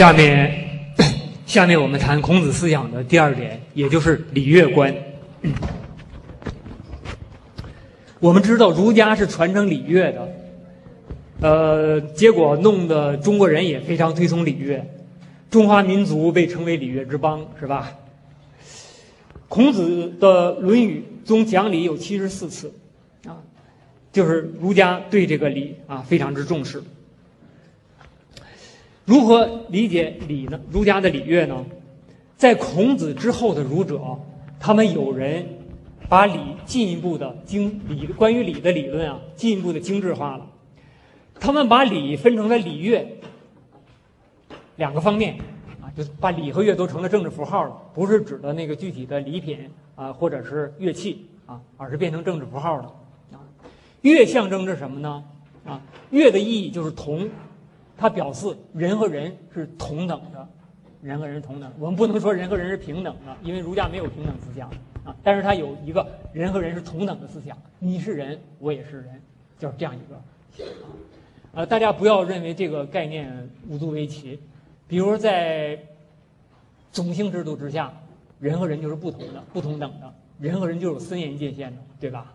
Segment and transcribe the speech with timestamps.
[0.00, 0.50] 下面，
[1.44, 4.94] 下面我们谈孔子思想的第二点，也就是礼乐观。
[8.18, 10.28] 我们知道儒家是传承礼乐的，
[11.42, 14.82] 呃，结果弄得中国人也非常推崇礼乐，
[15.50, 17.92] 中华民族被称为礼乐之邦，是吧？
[19.50, 22.72] 孔子的《论语》中讲礼有七十四次，
[23.26, 23.36] 啊，
[24.10, 26.82] 就是儒家对这个礼啊非常之重视。
[29.10, 30.60] 如何理解礼呢？
[30.70, 31.66] 儒家的礼乐呢？
[32.36, 34.00] 在孔子之后的儒者，
[34.60, 35.44] 他们有人
[36.08, 40.46] 把礼进一步的精礼关于礼的理论啊，进一步的精致化了。
[41.40, 43.04] 他们把礼分成了礼乐
[44.76, 45.36] 两个方面
[45.82, 52.84] 啊，就把礼和乐都成了政治符号了，不是指的那个具体的礼品啊，或者是乐器啊，而是变成政治符号了
[53.32, 53.42] 啊。
[54.02, 55.24] 乐象征着什么呢？
[55.66, 57.28] 啊，乐的意义就是同。
[58.00, 60.48] 它表示人和人是同等的，
[61.02, 61.70] 人和人同等。
[61.78, 64.70] 我们不能说人和人是平等的，因为儒家没有平等思想
[65.04, 65.14] 啊。
[65.22, 69.20] 但是它有一个人和人是同等的思想，你是人，我也是人，
[69.58, 70.64] 就是这样一个。
[71.52, 74.40] 呃，大家不要认为这个概念无足为奇。
[74.88, 75.78] 比如在
[76.92, 77.92] 种姓制度之下，
[78.38, 82.32] 人和人就是不同的、不同等的，人和人就有森严界限的，对吧？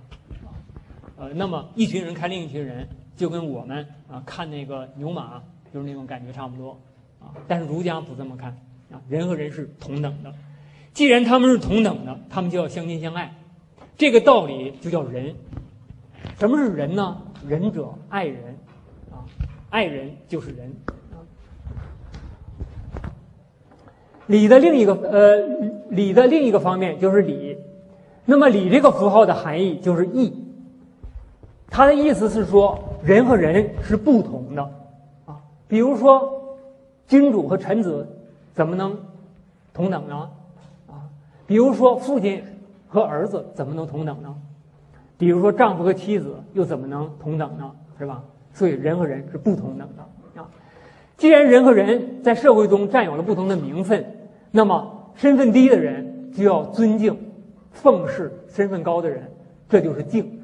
[1.17, 5.41] 呃，那么一群人看另一群人，就跟我们啊看那个牛马。
[5.73, 6.79] 就是那种感觉差不多，
[7.19, 8.57] 啊，但是儒家不这么看，
[8.91, 10.33] 啊，人和人是同等的，
[10.93, 13.33] 既然他们是同等的，他们就要相亲相爱，
[13.97, 15.35] 这个道理就叫仁。
[16.39, 17.21] 什么是仁呢？
[17.47, 18.57] 仁者爱人，
[19.11, 19.21] 啊，
[19.69, 20.73] 爱人就是仁。
[24.27, 25.37] 礼的另一个呃，
[25.89, 27.57] 礼的另一个方面就是礼，
[28.25, 30.33] 那么礼这个符号的含义就是义，
[31.69, 34.67] 它的意思是说人和人是不同的。
[35.67, 36.57] 比如说，
[37.07, 38.07] 君主和臣子
[38.53, 38.97] 怎么能
[39.73, 40.29] 同等呢？
[40.87, 41.09] 啊，
[41.47, 42.43] 比如说父亲
[42.87, 44.35] 和儿子怎么能同等呢？
[45.17, 47.71] 比如说丈夫和妻子又怎么能同等呢？
[47.97, 48.23] 是吧？
[48.53, 50.47] 所以人和人是不同等的啊。
[51.17, 54.05] 既然人和人在社会中占有了不同的名分，
[54.51, 57.17] 那么身份低的人就要尊敬、
[57.71, 59.31] 奉侍身份高的人，
[59.69, 60.41] 这就是敬。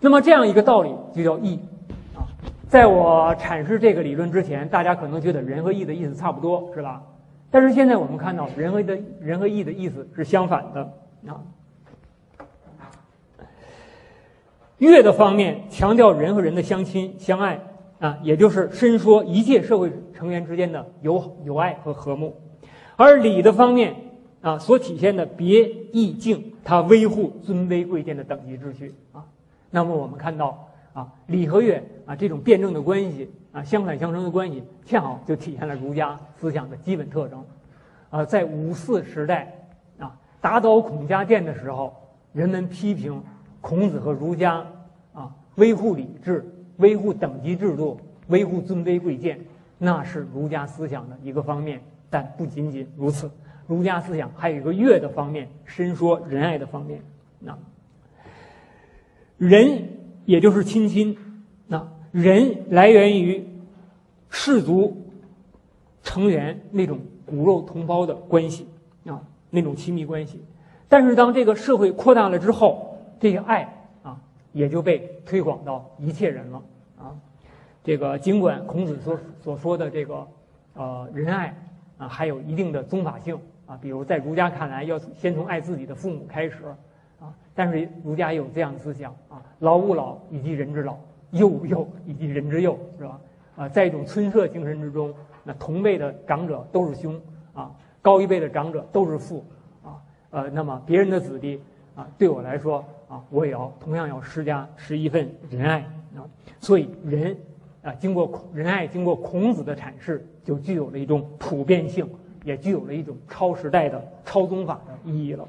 [0.00, 1.60] 那么这样一个道理就叫义。
[2.68, 7.00] 在我阐释这个理论之前，大家可能觉得仁和义的意思差不多，是吧？
[7.48, 10.92] 但是现在我们看到仁和的仁和义的意思是相反的
[11.28, 11.40] 啊。
[14.78, 17.60] 乐的方面强调人和人的相亲相爱
[18.00, 22.32] 啊，也就是伸说一切社会成员之间的友友爱和和睦；
[22.96, 23.94] 而礼的方面
[24.42, 29.24] 啊，所体现的别义敬，它维护尊卑贵贱的等级秩序啊。
[29.70, 30.65] 那么我们看到。
[30.96, 37.44] 啊，礼和乐啊，这种辩证的关系啊，相反相成的关系，恰好就体现了儒家思想的基本特征。
[38.08, 39.68] 啊，在五四时代
[39.98, 41.94] 啊，打倒孔家店的时候，
[42.32, 43.22] 人们批评
[43.60, 44.64] 孔子和儒家
[45.12, 46.42] 啊，维护礼制、
[46.78, 49.38] 维护等级制度、维护尊卑贵贱，
[49.76, 51.78] 那是儒家思想的一个方面。
[52.08, 53.30] 但不仅仅如此，
[53.66, 57.02] 儒家思想还有一个乐的方面，伸说仁爱的方面。
[57.38, 57.54] 那
[59.36, 59.95] 人。
[60.26, 61.16] 也就是亲亲，
[61.66, 63.48] 那人来源于
[64.28, 65.10] 氏族
[66.02, 68.68] 成员那种骨肉同胞的关系
[69.06, 70.44] 啊，那种亲密关系。
[70.88, 74.20] 但是当这个社会扩大了之后，这个爱啊
[74.52, 76.62] 也就被推广到一切人了
[76.98, 77.16] 啊。
[77.82, 80.26] 这个尽管孔子所所说的这个
[80.74, 81.56] 呃仁爱
[81.98, 86.56] 啊，还有一定的宗法性啊，比如在儒家看来，要先从爱自己的父母开始
[87.20, 87.32] 啊。
[87.54, 89.14] 但是儒家有这样的思想
[89.60, 90.96] 老吾老以及人之老，
[91.30, 93.20] 幼吾幼以及人之幼，是吧？
[93.56, 97.18] 啊，在一种村社精神之中，那同辈的长者都是兄
[97.54, 97.70] 啊，
[98.02, 99.42] 高一辈的长者都是父
[99.82, 99.96] 啊，
[100.30, 101.60] 呃，那么别人的子弟
[101.94, 105.78] 啊，对我来说啊，我也要同样要施加施一份仁爱
[106.14, 106.28] 啊。
[106.60, 107.34] 所以仁
[107.82, 112.06] 啊，经过仁爱经过孔子的阐释，就具有了一种普遍性，
[112.44, 115.48] 也具有了一种超时代的超宗法的意义了。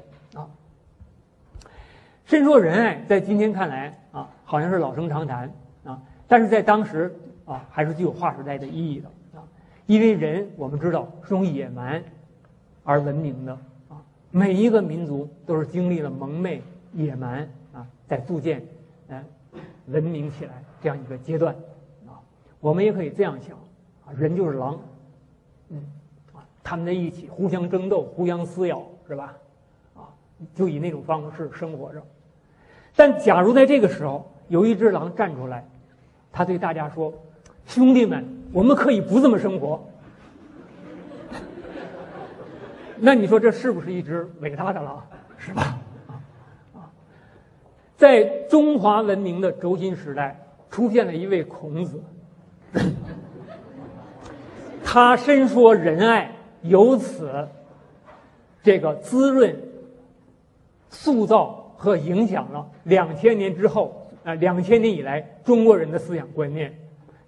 [2.28, 5.50] 伸说仁爱，在今天看来啊，好像是老生常谈
[5.82, 7.10] 啊，但是在当时
[7.46, 9.42] 啊，还是具有划时代的意义的啊。
[9.86, 12.04] 因为人，我们知道是用野蛮
[12.84, 13.54] 而文明的
[13.88, 18.62] 啊，每一个民族都是经历了蒙昧、野蛮啊，在逐渐
[19.08, 19.24] 嗯
[19.86, 21.54] 文明起来这样一个阶段
[22.06, 22.20] 啊。
[22.60, 23.56] 我们也可以这样想
[24.04, 24.78] 啊，人就是狼，
[25.70, 25.82] 嗯
[26.34, 29.34] 啊，他们在一起互相争斗、互相撕咬，是吧？
[29.96, 30.12] 啊，
[30.54, 32.02] 就以那种方式生活着。
[32.98, 35.64] 但假如在这个时候有一只狼站出来，
[36.32, 37.14] 他对大家说
[37.64, 39.88] ：“兄弟们，我们可以不这么生活，
[42.98, 45.00] 那你说这是不是一只伟大的狼？
[45.36, 45.78] 是吧？
[46.74, 46.90] 啊，
[47.96, 50.36] 在中华文明的轴心时代，
[50.68, 52.02] 出现了一位孔子，
[54.82, 57.46] 他深说仁爱，由此
[58.60, 59.56] 这个滋润、
[60.90, 66.76] 塑造和影响了两千年之后啊，两千年以来中国人的思想观念，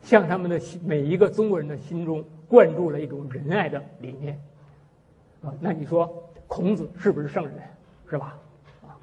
[0.03, 4.39] 向他们的每一个中国人的心中灌注了一种仁爱的理念。
[5.41, 6.13] 啊，那你说
[6.49, 7.55] 孔子是不是圣人？
[8.11, 8.37] 是吧？
[8.83, 8.99] 啊，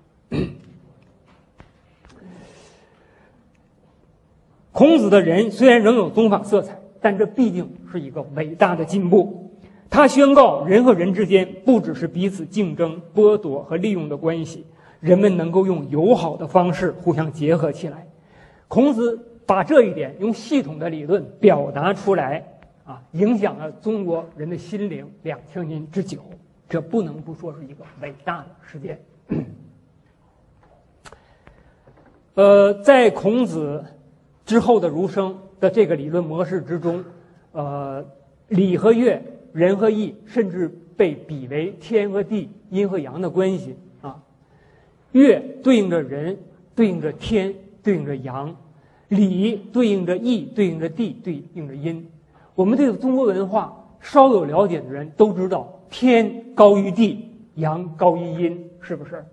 [4.74, 9.50] 孔子的人虽然仍有宗法色彩，但这毕竟是一个伟大的进步。
[9.90, 14.66] 他宣告人和人之间不只是彼此竞争、剥夺和利用的关系，
[15.00, 18.08] 人们能够用友好的方式互相结合起来。
[18.68, 22.44] 孔子把这一点用系统的理论表达出来，
[22.84, 26.20] 啊，影响了中国人的心灵两千年之久。
[26.70, 29.00] 这不能不说是一个伟大的事件。
[32.34, 33.84] 呃，在孔子
[34.46, 37.04] 之后的儒生的这个理论模式之中，
[37.54, 38.06] 呃，
[38.50, 39.22] 礼和乐、
[39.54, 40.68] 仁和义，甚至
[40.98, 43.78] 被比为天和地、阴和阳的关系
[45.12, 45.40] 月。
[45.64, 46.38] 对应着人，
[46.76, 48.56] 对应着天，对应着阳；
[49.10, 52.08] 礼对应着义，对应着地，对应着阴。
[52.56, 55.74] 我们对中国文化稍有了解的人都知道。
[55.90, 59.26] 天高于地，阳高于阴，是不是？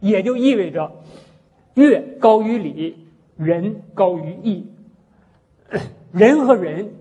[0.00, 0.90] 也就意味着，
[1.74, 2.96] 乐高于礼，
[3.36, 4.66] 人高于义。
[6.12, 6.92] 人和人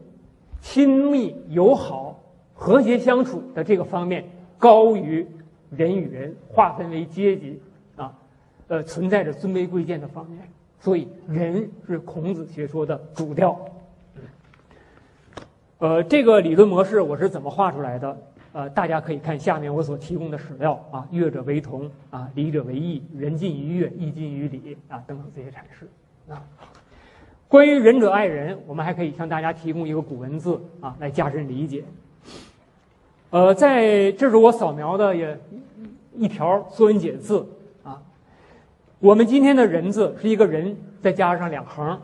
[0.61, 2.21] 亲密友好、
[2.53, 4.23] 和谐相处的这个方面，
[4.57, 5.25] 高于
[5.69, 7.59] 人与人划分为阶级，
[8.67, 10.39] 呃，存在着尊卑贵贱的方面。
[10.79, 13.59] 所以，仁是孔子学说的主调。
[15.77, 18.17] 呃，这个理论模式我是怎么画出来的？
[18.53, 25.87] 呃，大家可以看下面我所提供的史料啊，乐者为同啊，礼者为义，仁近于乐，义近于礼啊，等等这些阐释
[26.27, 26.43] 啊。
[27.47, 31.83] 关于仁者爱人，我们还可以向大家提供一个古文字啊，来加深理解。
[33.29, 35.39] 呃，在这是我扫描的也
[36.15, 37.39] 一条《说文解字》。
[39.01, 41.99] 我们今天的人字是一个人再加上两横，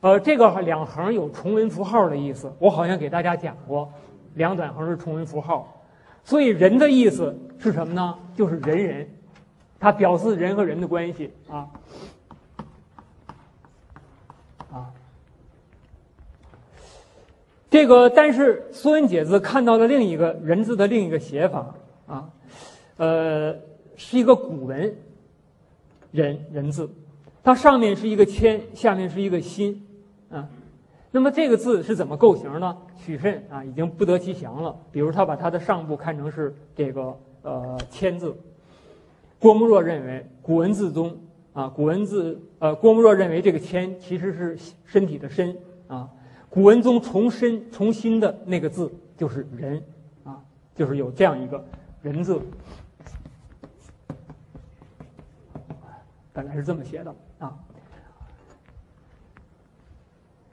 [0.00, 3.88] 呃，这个两横有重文符号的意思，我好像给大家讲过。
[4.34, 5.84] 两短横是重文符号，
[6.24, 8.16] 所以“人”的意思是什么呢？
[8.36, 9.08] 就是人人，
[9.78, 11.68] 它表示人和人的关系啊
[14.72, 14.90] 啊。
[17.70, 21.74] 这个，但是《说文解字》看到了另一个人字的另一个写法
[22.06, 22.30] 啊，
[22.96, 23.54] 呃，
[23.96, 24.92] 是一个古文
[26.10, 26.90] “人”人字，
[27.42, 29.86] 它上面是一个“谦”，下面是一个“心”
[30.30, 30.48] 啊。
[31.12, 32.76] 那么这个字是怎么构型呢？
[32.96, 34.76] 许慎啊，已经不得其详了。
[34.92, 38.36] 比如他把它的上部看成是这个呃“谦”字。
[39.38, 41.16] 郭沫若认为古文字中
[41.52, 45.56] 啊，古文字呃，郭沫若认为这个“谦”其实是身体的“身”
[45.88, 46.08] 啊。
[46.48, 49.82] 古文中从身从心的那个字就是“人”
[50.22, 50.40] 啊，
[50.76, 51.64] 就是有这样一个
[52.02, 52.40] “人”字，
[56.32, 57.58] 本来是这么写的啊。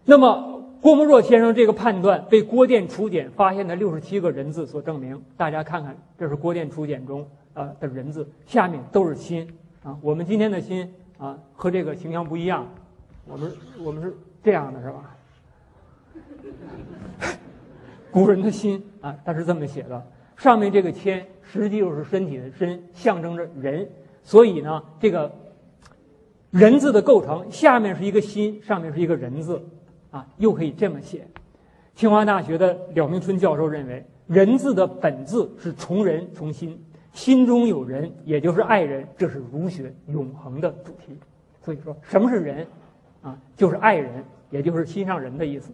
[0.05, 5.21] 那么，郭沫若先生这个判断被郭店楚简发现的六十七个人字所证明。
[5.35, 9.47] 大家看看，这是郭店楚简中啊的人字，下面都是心
[9.83, 9.97] 啊。
[10.01, 12.65] 我们今天的心啊和这个形象不一样，
[13.25, 13.51] 我们
[13.83, 15.15] 我们是这样的，是吧？
[18.09, 20.07] 古人的心啊，他是这么写的。
[20.37, 23.89] 上面这个谦实际就是身体的身，象征着人。
[24.23, 25.29] 所以呢，这个
[26.51, 29.61] 人字的构成，下面是一个心，上面是一个人字。
[30.09, 31.27] 啊，又可以这么写。
[31.93, 41.17] 清华大学的廖明春教授认为，人字的本字是从人从心，心中有人，也就是爱人，这是儒学永恒的主题。
[41.61, 42.65] 所以说，什么是人？
[43.21, 45.71] 啊，就是爱人，也就是心上人的意思。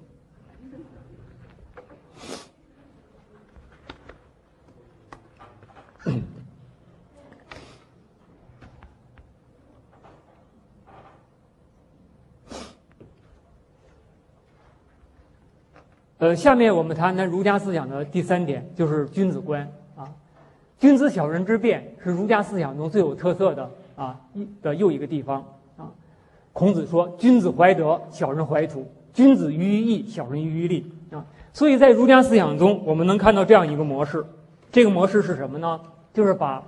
[16.23, 20.07] 呃，下面我们谈谈儒家思想的第三点，就是君子观啊。
[20.79, 25.43] 君子小人之辩是儒家思想中最有特色的啊一的又一个地方
[25.75, 25.91] 啊。
[26.53, 34.25] 孔子说：“君子怀德，小人怀土；君子喻于义，小人喻于利。”啊，所以在儒家思想中，我们能看到这样一个模式。
[34.71, 35.77] 这个模式是什么呢？
[36.13, 36.63] 就是把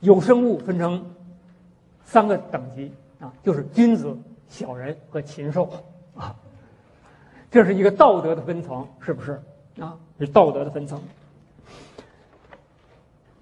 [0.00, 1.02] 有生物分成
[2.04, 4.14] 三个等级啊，就是君子、
[4.50, 5.66] 小人和禽兽。
[7.50, 9.40] 这是一个道德的分层，是不是
[9.80, 9.96] 啊？
[10.18, 11.00] 是道德的分层。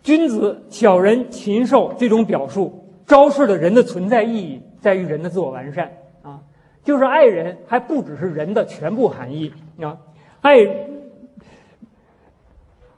[0.03, 5.91] 君子、小人、禽兽这种表述，昭示了人的存在意义在于人的自我完善
[6.23, 6.41] 啊，
[6.85, 9.99] 就是爱人还不只是人的全部含义啊，
[10.43, 10.59] 爱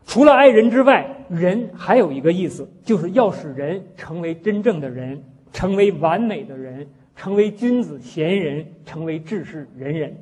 [0.05, 5.23] 除了爱人之外，人还有一个意思，就是要使人成为真正的人，
[5.53, 6.87] 成为完美的人，
[7.17, 10.15] 成为君子贤人，成为治世仁人。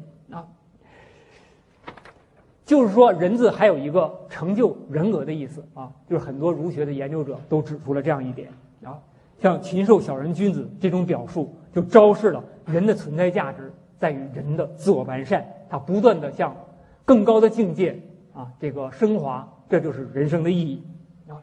[2.66, 8.48] 就是说，人字还有一个成就人格的意思啊，就是很多儒学的研究者都指出了这样一点
[8.82, 8.98] 啊，
[9.40, 16.56] 像禽兽、小人、君子这种表述，就昭示了人的存在价值在于人的自我完善，他不断的向
[17.04, 17.96] 更高的境界
[18.34, 20.82] 啊这个升华，这就是人生的意义
[21.28, 21.38] 啊。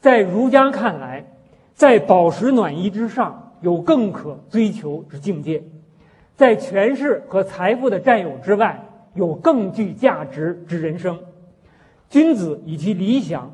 [0.00, 1.26] 在儒家看来，
[1.74, 5.62] 在饱食暖衣之上，有更可追求之境界，
[6.36, 8.82] 在权势和财富的占有之外。
[9.14, 11.18] 有更具价值之人生，
[12.10, 13.50] 君子以其理想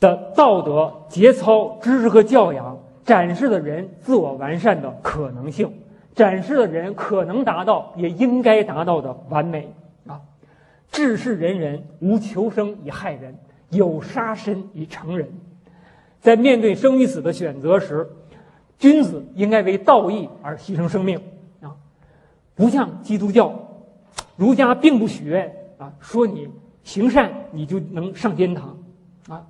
[0.00, 5.70] 的道德节操、知识和教养，展示了人自我完善的可能性，
[6.14, 9.72] 展示了人可能达到也应该达到的完美
[10.06, 10.20] 啊！
[10.90, 13.36] 治世仁人无求生以害人，
[13.70, 15.28] 有杀身以成仁。
[16.20, 18.08] 在面对生与死的选择时，
[18.78, 21.20] 君子应该为道义而牺牲生命
[21.60, 21.76] 啊！
[22.54, 23.63] 不像基督教。
[24.36, 26.48] 儒家并不许愿啊，说你
[26.82, 28.76] 行善你就能上天堂，
[29.28, 29.46] 啊，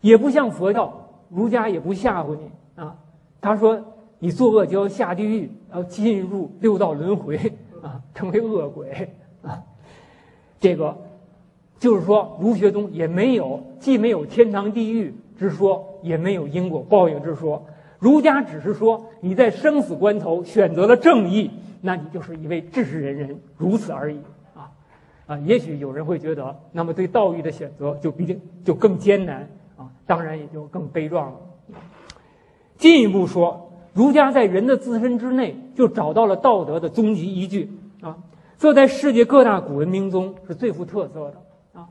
[0.00, 0.92] 也不像佛教，
[1.28, 2.96] 儒家也不吓唬你啊。
[3.40, 3.80] 他说
[4.18, 7.36] 你作恶就要下地狱，要进入六道轮回
[7.82, 9.08] 啊，成为恶鬼
[9.42, 9.62] 啊。
[10.60, 10.96] 这个
[11.78, 17.64] 就是说，儒学中也没有既没有天堂地狱之说，也没有因果报应之说。
[17.98, 21.50] 儒家只是说你在生死关头选择了正义。
[21.80, 24.18] 那你就是一位治世仁人，如此而已
[24.54, 24.70] 啊
[25.26, 25.38] 啊！
[25.38, 31.36] 也许有人会觉得，那么对道义的选择就必定就更艰难啊，当然也就更悲壮了。
[32.76, 37.70] 进一步说，儒家在人的自身之内就找到了道德的终极依据
[38.00, 38.18] 啊，
[38.58, 41.90] 这在世界各大古文明中是最富特色的啊，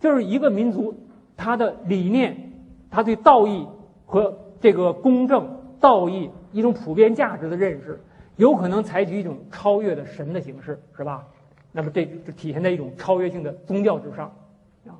[0.00, 0.94] 就是一个民族
[1.36, 2.52] 他的理念，
[2.90, 3.66] 他对道义
[4.04, 8.00] 和这个公正、道义一种普遍价值的认识。
[8.36, 11.26] 有可能采取一种超越的神的形式，是吧？
[11.74, 14.30] 那么这就体现在一种超越性的宗教之上，
[14.86, 14.92] 啊，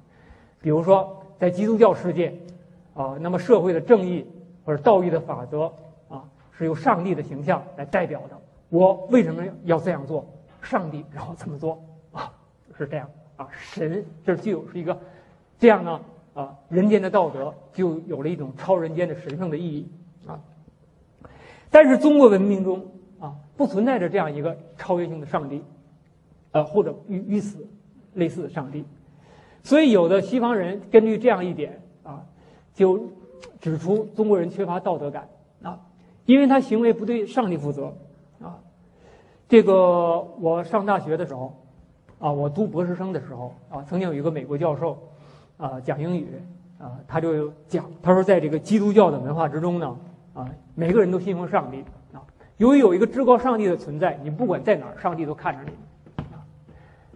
[0.62, 2.34] 比如说在基督教世界，
[2.94, 4.26] 啊，那么社会的正义
[4.64, 5.70] 或者道义的法则，
[6.08, 6.24] 啊，
[6.56, 8.38] 是由上帝的形象来代表的。
[8.70, 10.26] 我为什么要这样做？
[10.62, 11.78] 上帝让我这么做，
[12.10, 12.32] 啊，
[12.78, 13.46] 是这样啊。
[13.52, 14.98] 神这具有是一个
[15.58, 16.00] 这样呢，
[16.32, 19.92] 啊，人间的道德就有了一种超人间的神圣的意义，
[20.26, 20.40] 啊。
[21.70, 22.82] 但是中国文明中。
[23.22, 25.62] 啊，不存在着这样一个超越性的上帝，
[26.50, 27.64] 呃，或者与与此
[28.14, 28.84] 类似的上帝，
[29.62, 32.24] 所以有的西方人根据这样一点啊，
[32.74, 33.00] 就
[33.60, 35.28] 指出中国人缺乏道德感
[35.62, 35.78] 啊，
[36.24, 37.94] 因为他行为不对上帝负责
[38.40, 38.58] 啊。
[39.48, 41.56] 这个我上大学的时候
[42.18, 44.98] 啊，我读博士生的时候啊，曾经有一个美国教授
[45.58, 46.26] 啊讲英语
[46.76, 49.96] 啊，他就讲，他说在这个基督教的文化之中呢
[50.34, 51.84] 啊，每个人都信奉上帝。
[52.62, 55.72] 由于有一个至高上帝的存在，你不管在哪儿，上帝都看着你。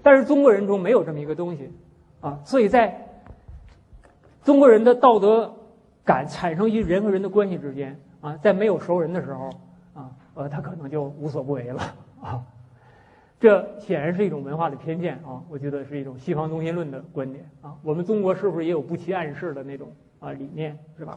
[0.03, 1.71] 但是中国人中没有这么一个东西，
[2.21, 3.07] 啊，所以在
[4.43, 5.55] 中国人的道德
[6.05, 9.51] 感产生于人和人的关系之间，啊，在没有熟人的时候，
[9.95, 11.81] 啊，呃，他可能就无所不为了，
[12.21, 12.43] 啊，
[13.39, 17.77] 这显然是一种文化的偏见啊，我觉得是一种西方中心论的观点啊。
[17.85, 21.17] 我们中国是不是也有不期暗示的那种啊理念，是吧？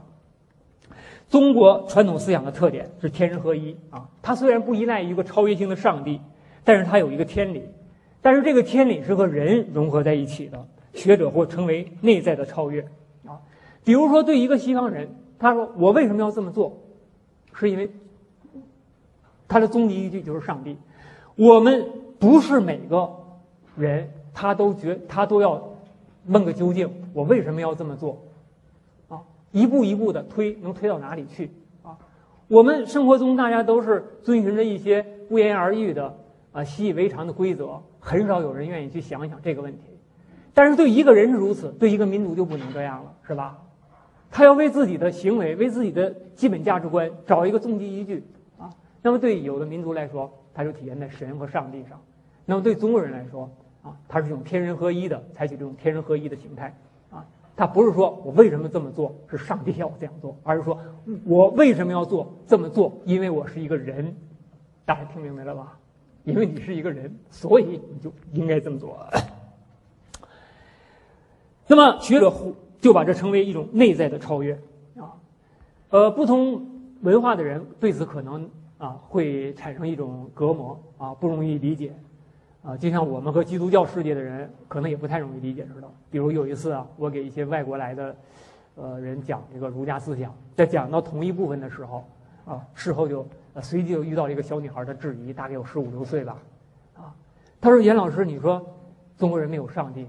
[1.30, 6.20] 中国传统思想的特点是天人合一啊，它虽然不依赖于一个超越性的上帝，
[6.64, 7.64] 但是它有一个天理，
[8.22, 10.68] 但是这个天理是和人融合在一起的。
[10.92, 12.82] 学者或称为内在的超越
[13.24, 13.40] 啊。
[13.84, 16.76] 比如说，对一个西方人，他说：“我为什么要这么做？
[17.54, 17.92] 是因为
[19.48, 20.76] 他的终极依据就是上帝。
[21.36, 21.86] 我们
[22.18, 23.08] 不是每个
[23.78, 25.64] 人他都觉他都要
[26.26, 28.20] 问个究竟，我为什么要这么做？”
[29.52, 31.50] 一步一步的推，能推到哪里去
[31.84, 31.98] 啊？
[32.48, 36.16] 我们生活中大家都是遵循着一些不言而喻的
[36.52, 39.98] 啊习以为常的规则，很少有人愿意去想一想这个问题。
[40.54, 43.58] 但是对一个人是如此，对一个民族就不能这样了，是吧？
[44.32, 48.24] 他要为自己的行为、为自己的基本价值观找一个终极依据
[48.60, 48.70] 啊。
[49.02, 51.98] 那么对有的民族来说，它就体现在神和上帝上；
[52.46, 53.50] 那么对中国人来说
[53.82, 56.76] 啊，它是一种天人合一的，采取这种天人合一的形态。
[57.60, 60.80] 他不是说我为什么这么做是上帝要我这样做，而是说
[61.26, 63.02] 我为什么要做这么做？
[63.04, 64.16] 因为我是一个人，
[64.86, 65.78] 大家听明白了吧？
[66.24, 68.98] 因为你是一个人，所以你就应该这么做。
[71.68, 72.34] 那么学者
[72.80, 74.54] 就把这称为一种内在的超越
[74.96, 75.20] 啊。
[75.90, 76.66] 呃，不同
[77.02, 81.94] 文化的人对此可能啊会产生一种隔膜啊，不容易理解
[82.64, 82.78] 啊。
[82.78, 85.88] 就像我们和基督教世界的人可能也不太容易理解似的。
[86.12, 88.16] 比如有一次啊，我给一些外国来的
[88.76, 92.06] 呃人讲这个儒家思想，在讲到同一部分的时候
[92.46, 93.26] 啊，事后就
[93.62, 96.38] 随即就遇到一个小女孩的质疑，大概有十五六岁吧
[96.96, 97.14] 啊。
[97.62, 98.66] 他说：“严老师，你说
[99.18, 100.08] 中国人没有上帝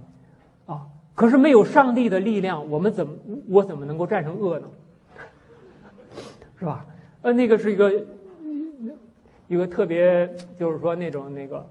[0.66, 0.87] 啊？
[1.14, 3.12] 可是没有上帝的力量，我们怎么
[3.49, 4.69] 我怎么能够战胜恶呢？”
[6.59, 6.87] 是吧？
[7.23, 7.92] 呃，那个是一个
[9.49, 11.69] 一个特别，就是说那种那个，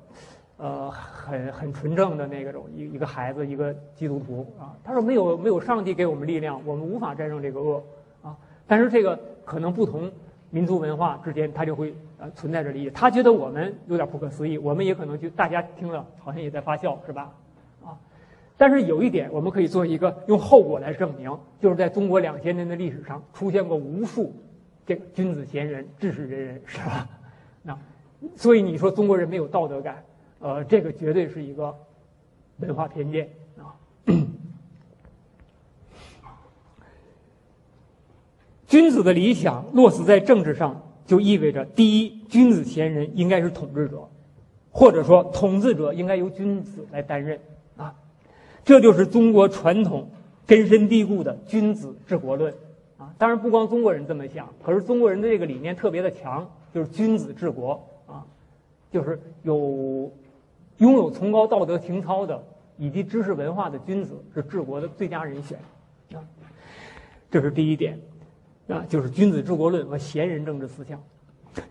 [0.59, 4.75] 呃，很很纯正的那个种一一个孩子，一个基督徒啊。
[4.83, 7.81] 他说没有没有上帝给我们力量，我们无法战胜这个恶
[8.21, 8.35] 啊。
[8.67, 10.11] 但是这个可能不同
[10.49, 12.89] 民族文化之间，他就会呃存在着利益。
[12.89, 17.33] 他觉得我们有点不可思议，我们也可能就大家听了好像也在发笑，是吧？
[17.85, 17.97] 啊。
[18.57, 24.35] 但是有一点，我们可以做一个用后果来证明，就是在中国两千年的历史上出现过无数。
[24.85, 27.07] 这个君子贤人，治世仁人，是吧？
[27.61, 27.77] 那，
[28.35, 30.03] 所以你说中国人没有道德感，
[30.39, 31.75] 呃，这个绝对是一个
[32.57, 33.75] 文化偏见啊。
[38.67, 44.07] 君子的理想落实在政治上，就意味着第一，君子贤人应该是统治者，
[44.71, 47.39] 或者说统治者应该由君子来担任
[47.75, 47.95] 啊。
[48.63, 50.09] 这就是中国传统
[50.45, 52.53] 根深蒂固的君子治国论。
[52.97, 58.25] 啊，当然不光中国人这么想，可是中国人的这个理念特别的强，就是君子治国啊，
[58.91, 60.11] 就是有
[60.79, 62.43] 拥有崇高道德情操的
[62.77, 65.57] 以及知识文化的君子是治国的最佳人选
[66.13, 66.19] 啊。
[67.31, 67.99] 这是第一点
[68.67, 71.01] 啊，就是君子治国论和贤人政治思想。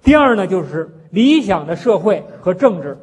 [0.03, 2.97] 第二呢，就是理想的社会和政治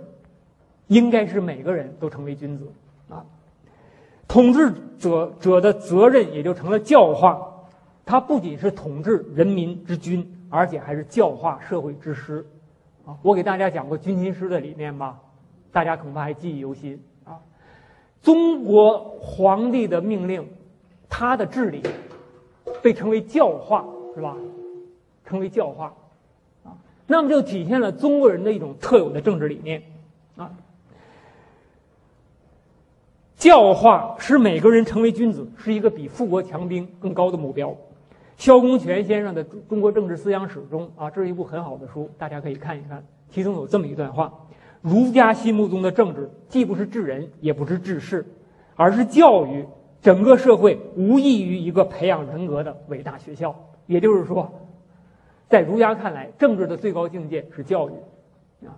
[0.88, 2.72] 应该是每个人都成为君子
[3.10, 3.26] 啊，
[4.28, 7.52] 统治者者的责任也就成了教化。
[8.06, 12.46] 他不仅是统治人民之君，而且还是教化社会之师，
[13.04, 13.18] 啊！
[13.24, 15.20] 我给大家讲过军亲师的理念吧，
[15.76, 17.38] 大家恐怕还记忆犹新啊。
[18.22, 20.48] 中国皇帝的命令，
[21.10, 21.84] 他的治理，
[22.82, 23.86] 被称为教化，
[24.16, 24.38] 是吧？
[25.26, 25.94] 称为教化，
[26.64, 26.72] 啊，
[27.08, 29.84] 那么就体现了中国人的一种特有的政治理念，
[30.38, 30.50] 啊。
[33.36, 37.76] 教化使每个人成为君子，是一个比富国强兵更高的目标。
[38.38, 43.06] 萧公权先生的《中国政治思想史》中啊，这是一部很好的书，大家可以看一看。
[43.30, 44.32] 其中有这么一段话：
[44.86, 48.24] 儒家心目中的政治，既不是治人，也不是治世，
[48.76, 49.66] 而是教育
[50.00, 53.56] 整个社会，无异于一个培养人格的伟大学校。
[53.88, 54.52] 也就是说，
[55.50, 57.94] 在儒家看来，政治的最高境界是教育
[58.68, 58.78] 啊。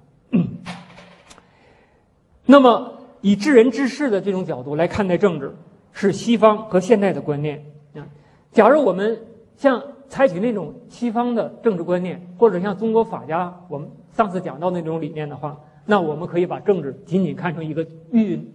[2.46, 5.54] 那么，以治人治世的这种角度来看待政治，
[5.92, 7.66] 是西方和现代的观念
[7.96, 8.08] 啊。
[8.54, 9.20] 假如我们
[9.58, 18.54] 像采取那种西方的政治观念，或者像中国法家我们上次讲到那种理念的话，那我们可以把政治仅仅看成一个运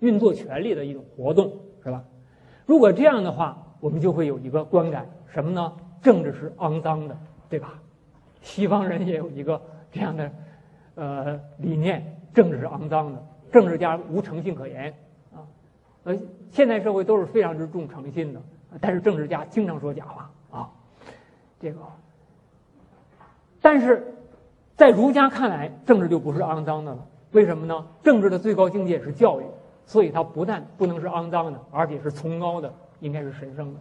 [0.00, 2.04] 运作权力的一种活动，是吧？
[2.66, 5.72] 如果这样的话，我们就会有一个观感，什么呢？
[6.02, 7.16] 政治是肮脏的，
[7.48, 7.80] 对吧？
[8.42, 10.32] 西方人也有一个这样的
[10.96, 14.92] 呃理念，政治是肮脏的，政治家无诚信可言
[15.32, 15.46] 啊。
[16.04, 16.16] 呃，
[16.50, 18.42] 现代社会都是非常之重诚信的。
[18.80, 20.70] 但是政治家经常说假话啊，
[21.60, 21.78] 这个，
[23.62, 24.15] 但是
[24.76, 26.98] 在儒家看来，政治就不是肮脏的了。
[27.32, 27.86] 为什么呢？
[28.04, 29.44] 政治的最高境界是教育，
[29.86, 33.80] 所以它不但不能是肮脏的，而且是崇高的，应该是神圣的。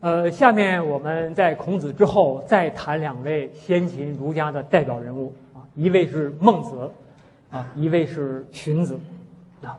[0.00, 6.90] 呃，下面我们在孔子之后再谈两位先秦儒家的代表人物啊，一位是孟子，
[7.52, 8.98] 啊，一位是荀子，
[9.62, 9.78] 啊，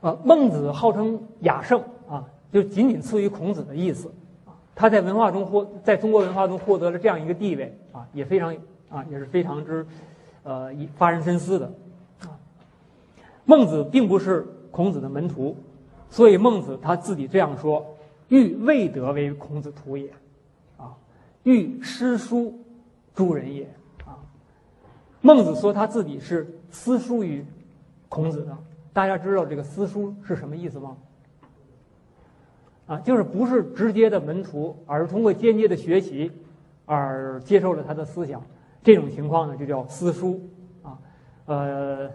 [0.00, 4.10] 呃，孟子号称雅圣啊，就仅仅次于孔子的意思
[4.46, 8.56] 啊，他在文化中获在中国文化中获得了这样一个地位啊，也非常
[8.88, 9.86] 啊，也是非常之
[10.44, 11.66] 呃发人深思的
[12.22, 12.32] 啊。
[13.44, 15.54] 孟子并不是孔子的门徒。
[16.12, 17.86] 所以孟子他自己这样说
[18.26, 20.10] ：“欲未得为孔子徒也，
[20.76, 20.92] 啊，
[21.44, 22.58] 欲诗书
[23.14, 23.72] 诸人也，”
[25.20, 27.44] 孟子说他自己是私书于
[28.08, 28.56] 孔子的。
[28.92, 30.96] 大家知道这个私书是什么意思吗？
[32.86, 36.30] 啊，就是不是直接的门徒，而是通过间接的学习
[36.86, 38.42] 而接受了他的思想。
[38.82, 40.40] 这种情况呢，就叫私书，
[40.82, 40.98] 啊，
[41.46, 42.10] 呃。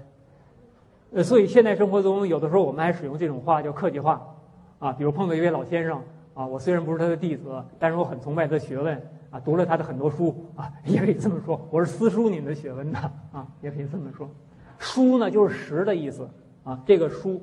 [1.12, 4.36] 呃，所以现代生活中有的时候我们还使用这种话叫客气话，
[4.80, 6.02] 啊，比如碰到一位老先生
[6.34, 9.02] 啊，我虽然不是他的弟子，但是我很崇拜他的学问
[9.40, 13.00] 读了他的很多书啊，也可以这么说，我是私书您的学问的
[13.32, 14.30] 啊，也可以这么说。
[14.78, 16.30] 书呢，就是实的意思
[16.64, 17.42] 啊，这个书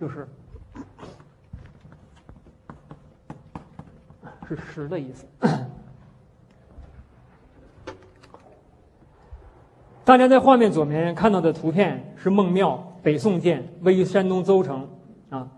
[0.00, 0.28] 就是
[4.48, 5.26] 是实的意思。
[10.04, 14.88] 大家在画面左面看到的图片是孟庙，北宋建，位于山东邹城。
[15.30, 15.48] 啊，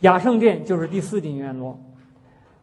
[0.00, 1.76] 雅圣殿就是第四进院落。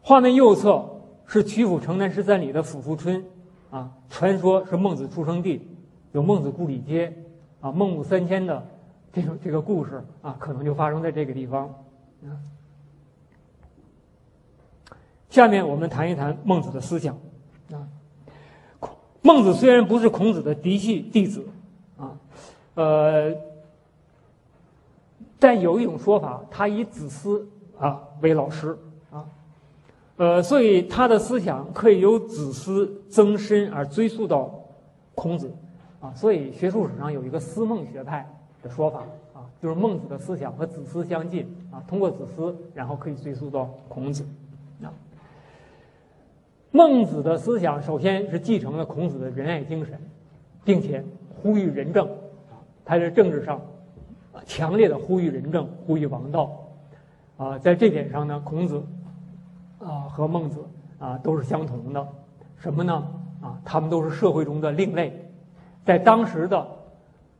[0.00, 0.93] 画面右侧
[1.34, 3.24] 是曲阜城南十三里的府富村，
[3.68, 5.66] 啊，传说是孟子出生地，
[6.12, 7.12] 有孟子故里街，
[7.60, 8.64] 啊，孟母三迁的
[9.12, 11.74] 这种这个故事啊，可能就发生在这个地方。
[15.28, 17.18] 下面我们谈一谈孟子的思想。
[17.72, 17.82] 啊。
[19.20, 21.44] 孟子虽然不是孔子的嫡系弟子，
[21.96, 22.16] 啊，
[22.74, 23.34] 呃，
[25.40, 28.78] 但有一种说法，他以子思啊为老师，
[30.16, 34.54] 呃，所以他的思想可以由子思增深而追溯到
[35.14, 35.52] 孔子，
[36.00, 38.24] 啊，所以学术史上有一个思孟学派
[38.62, 39.00] 的说法
[39.32, 44.24] 啊，就是孟子的思想和子思相近啊，通过子思，然后可以追溯到孔子。
[46.70, 49.96] 孟子的思想首先是继承了孔子的仁爱精神，
[50.64, 51.04] 并且
[51.40, 52.04] 呼吁仁政，
[52.50, 53.58] 啊他在政治上
[54.32, 56.66] 啊强烈的呼吁仁政，呼吁王道，
[57.36, 58.82] 啊，在这点上呢，孔子
[59.84, 60.64] 啊和孟子
[60.98, 62.08] 啊都是相同的，
[62.56, 63.06] 什么呢？
[63.42, 65.30] 啊，他们都是社会中的另类，
[65.84, 66.66] 在当时的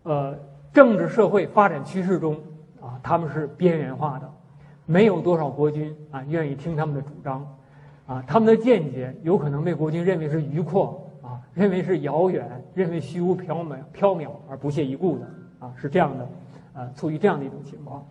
[0.03, 0.39] 呃
[0.73, 2.37] 政治社会发展趋势中
[2.81, 4.31] 啊，他们是边缘化的，
[4.85, 7.47] 没有多少国君啊愿意听他们的主张。
[8.07, 15.25] 啊，他们的见解有可能被国君认为是迂阔啊，认为是遥远，认为虚无缥缈、缥缈而不屑一顾的
[15.59, 16.29] 啊，是这样的，
[16.75, 18.07] 啊，处于这样的一种情况。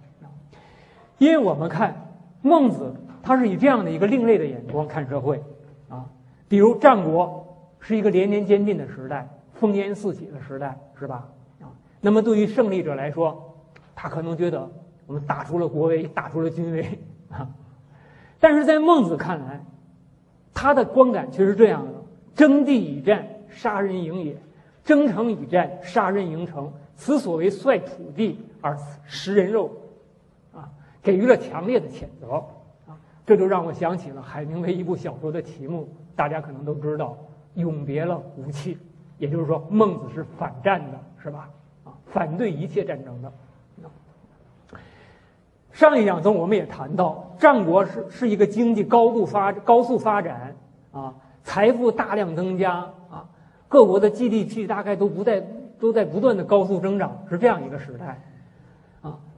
[1.19, 1.95] 因为我们看
[2.41, 2.91] 孟子，
[3.23, 5.41] 他是以这样的一个另类的眼光看社会
[5.89, 6.05] 啊，
[6.47, 9.27] 比如战国是一个连年兼并的时代，
[9.59, 11.27] 烽烟四起的时代，是吧？
[11.61, 13.55] 啊，那么对于胜利者来说，
[13.95, 14.69] 他可能觉得
[15.07, 16.99] 我们打出了国威，打出了军威
[17.31, 17.49] 啊，
[18.39, 19.63] 但是在孟子看来。
[20.55, 21.91] 他的观感却是这样的：
[22.35, 24.35] 征地以战，杀人营也；
[24.83, 26.71] 征城以战，杀人营城。
[26.95, 29.71] 此所谓率土地而食人肉，
[30.53, 30.69] 啊，
[31.01, 32.41] 给予了强烈的谴责！
[33.25, 37.17] 这就让我想起了海明威一部小说的题目，大家可能都知道
[37.59, 38.75] 《永别了，武器》。
[39.19, 41.49] 也就是说，孟子是反战的，是吧？
[41.85, 43.31] 啊，反对一切战争的。
[45.71, 50.55] 上一讲中，我们也谈到，战国是是一个经济高度发高速发展
[50.91, 52.73] 啊，财富大量增加
[53.09, 53.25] 啊，
[53.67, 55.41] 各国的 GDP 大概都不在
[55.79, 58.21] 都在不断的高速增长，是这样一个时代。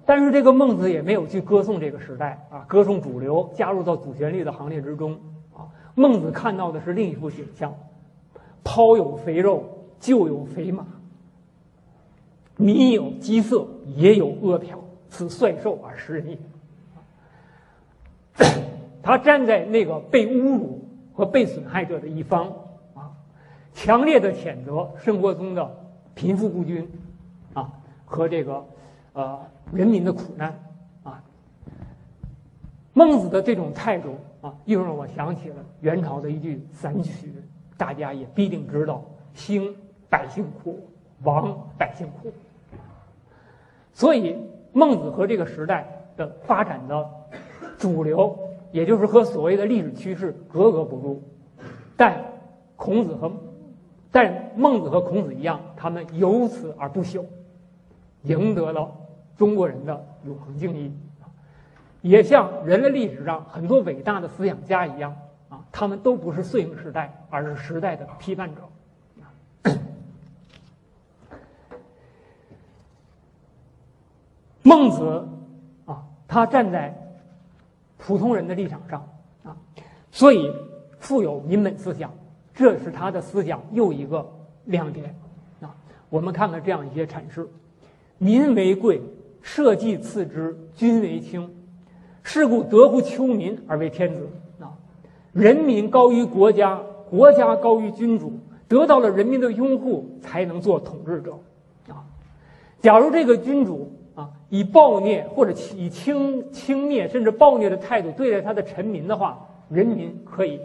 [0.06, 5.18] 但是这个孟子也没有去歌颂这个时代啊，歌颂主流，加入到主旋律的行列之中
[5.54, 5.66] 啊。
[5.96, 7.74] 孟子看到的是另一幅景象：
[8.64, 9.64] 抛有肥肉，
[10.00, 10.84] 就有肥马；
[12.58, 14.78] 民有饥色，也有饿殍。
[15.10, 16.38] 此率兽而食人也。
[19.02, 22.48] 他站在那个被侮辱和被损害者的一方
[22.94, 23.10] 啊，
[23.74, 25.76] 强烈的谴责生活中的
[26.14, 26.88] 贫富不均
[27.54, 27.72] 啊
[28.04, 28.66] 和这个
[29.16, 29.40] 呃
[29.74, 30.54] 人民的苦难
[31.04, 31.24] 啊。
[32.94, 37.34] 孟子的这种态度啊，又让我想起了元朝的一句散曲，
[37.76, 39.76] 大家也必定知道：兴
[40.08, 40.88] 百姓苦，
[41.24, 42.32] 亡百姓苦。
[43.92, 44.38] 所以。
[44.78, 47.10] 孟子和这个时代的发展的
[47.78, 48.38] 主流，
[48.74, 51.24] 也就是和所谓的历史趋势格格不入，
[51.96, 52.22] 但
[52.76, 53.32] 孔子和
[54.12, 57.24] 但孟子和孔子一样，他们由此而不朽，
[58.24, 58.94] 赢得了
[59.38, 60.92] 中国人的永恒敬意，
[62.02, 65.16] 也像人类历史上很多伟大的思想家一样
[65.50, 68.62] 啊，他们都不是顺应时代，而是时代的批判者。
[74.64, 75.28] 孟子
[75.86, 76.96] 啊，他站在
[77.98, 79.08] 普通人的立场上
[79.44, 79.58] 啊，
[80.12, 80.52] 所以
[81.00, 82.12] 富有民本思想，
[82.54, 84.28] 这是他的思想又一个
[84.66, 85.16] 亮点
[85.62, 85.76] 啊。
[86.10, 87.48] 我们看看这样一些阐释：
[88.18, 89.02] 民为贵，
[89.46, 91.48] 社稷次之，君为轻。
[92.24, 94.28] 是故得乎丘民而为天子
[94.60, 94.74] 啊。
[95.34, 98.34] 人民高于国家，国家高于君主，
[98.68, 101.38] 得到了人民的拥护，才能做统治者
[101.88, 102.04] 啊。
[102.82, 110.60] 假如这个君主，啊，以暴虐或者以轻轻蔑甚至暴虐的态度对待他的臣民的话，人民可以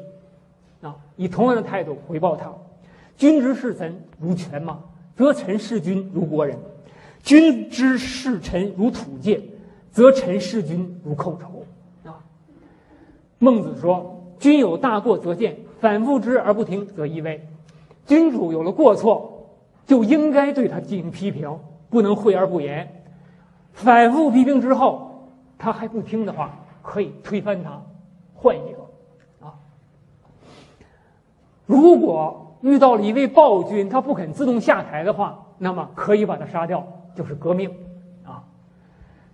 [0.80, 2.50] 啊以同样的态度回报他。
[3.18, 4.78] 君之视臣如犬马，
[5.14, 6.56] 则臣视君如国人；
[7.22, 9.42] 君之视臣如土芥，
[9.90, 11.64] 则臣视君如寇仇。
[12.08, 12.18] 啊，
[13.38, 17.46] 孟子说：“君有大过则谏，反复之而不听，则易位。
[18.06, 19.50] 君主有了过错，
[19.86, 23.02] 就应该对他进行批评，不能讳而不言。
[23.72, 25.28] 反复批评之后，
[25.58, 27.80] 他还不听的话，可以推翻他，
[28.34, 29.46] 换一个。
[29.46, 29.54] 啊，
[31.66, 37.70] 如果遇到了一位暴君，他不肯自动下台的话，那么可以把他杀掉，就是革命。”
[38.24, 38.44] 啊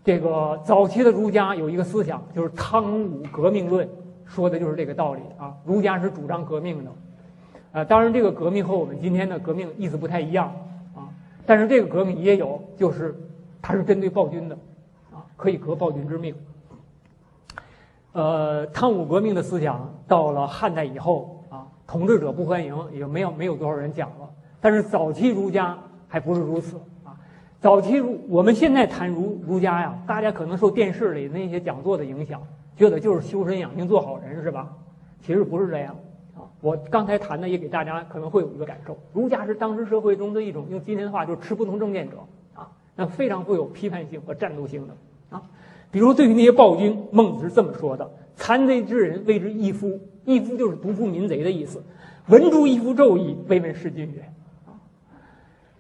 [0.05, 3.89] 这个早期的儒家有一个思想，就是汤武革命论，
[4.25, 5.53] 说的就是这个道理啊。
[5.65, 6.93] 儒家是主张革命的，
[7.73, 10.47] 啊，当然这个革命和我们今天的革命意思不太一样
[10.95, 11.11] 啊。
[11.45, 13.21] 但是这个革命也有，就是
[13.61, 14.57] 它是针对暴君的，
[15.13, 16.33] 啊，可以革暴君之命。
[18.13, 24.31] 呃，汤武革命的思想到了汉代以后啊，统治者不欢迎，也没有没有多少人讲了。
[24.61, 26.81] 但是早期儒家还不是如此。
[27.61, 32.41] 早期儒，我们现在谈儒儒家呀，大家可能受电视里那些讲座的影响，
[32.77, 34.71] 觉得就是修身养性做好人，是吧？
[35.23, 35.97] 其实不是这样
[36.35, 36.45] 啊。
[36.61, 42.19] 我刚才谈的也给大家可能会有一个感受，儒家是当时社会中的一种，用今天的话就是持不同政见者
[42.55, 44.95] 啊，那非常富有批判性和战斗性的
[45.31, 45.43] 啊。
[45.91, 51.83] 比如对于那些暴君，孟子是这么说的：“残贼之人谓之义夫，义夫就是独夫民贼的意思。
[52.29, 54.23] 闻诸义夫纣矣，未闻弑君也。”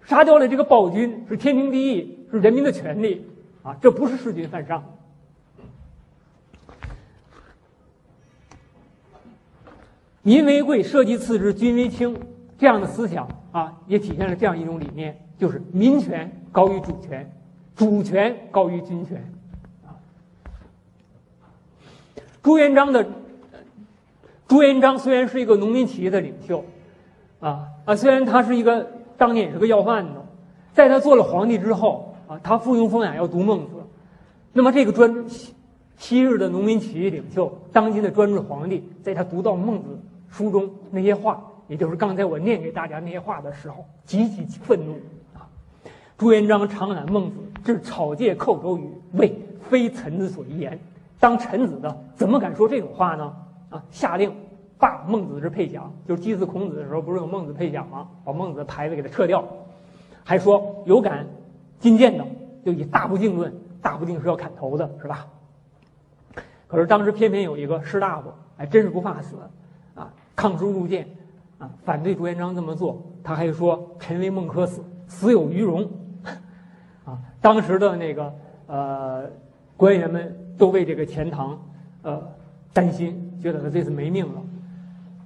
[0.07, 3.27] 杀掉了这个暴君是天经地义，是人民的权利
[3.65, 3.77] 啊！
[3.83, 4.85] 这不是弑君犯上。
[10.23, 12.17] 民为贵，社稷次之，君为轻，
[12.57, 17.29] 这样的思想啊，也体现了这样一种理念，就是民权高于主权，
[17.75, 19.33] 主权高于君权。
[22.45, 23.05] 朱元璋的
[24.47, 26.65] 朱元璋虽然是一个农民起义的领袖，
[27.41, 28.93] 啊啊，虽然他是一个。
[29.17, 30.25] 当年也是个要饭的，
[30.73, 33.73] 在他做了皇帝之后啊，他附庸风雅要读孟子，
[34.53, 35.55] 那么这个专昔
[35.97, 39.99] 昔日的农民起义领袖，当今的专制皇帝，在他读到孟子
[40.29, 44.95] 书中那些话，也就是刚才我念给大家那些话的时候，极其愤怒
[45.35, 45.49] 啊！
[46.19, 49.35] 朱元璋长揽孟子，至草芥寇周语，谓
[49.71, 50.79] 非臣子所宜言。
[51.19, 53.35] 当臣子的怎么敢说这种话呢？
[53.71, 54.31] 啊，下令。
[54.79, 58.09] 罢孟子之配享，就是祭祀孔子的时候，不是有孟子配享吗？
[58.25, 59.45] 把孟子的牌子给他撤掉，
[60.25, 61.27] 还说有敢
[61.79, 62.25] 进谏的，
[62.65, 65.27] 就以大不敬论，大不敬是要砍头的，是吧？
[66.67, 69.37] 可是当时偏偏有一个士大夫，哎，真是不怕死
[69.95, 71.09] 啊，抗书入谏
[71.59, 73.01] 啊，反对朱元璋这么做。
[73.23, 75.89] 他还说：“臣为孟轲死，死有余荣。”
[77.07, 78.35] 啊，当时的那个
[78.67, 79.25] 呃
[79.77, 81.59] 官员们都为这个钱塘
[82.03, 82.23] 呃
[82.73, 84.43] 担心，觉得他这次没命了。